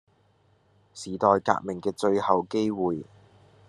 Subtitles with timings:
[0.95, 3.03] 時代革命嘅最後機會